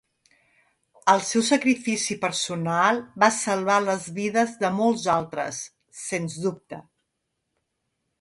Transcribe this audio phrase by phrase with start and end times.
[1.11, 5.61] El seu sacrifici personal va salvar les vides de molts altres,
[6.05, 6.81] sens dubte.